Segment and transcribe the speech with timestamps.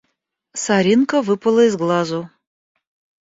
[0.55, 2.27] Соринка выпала из глазу.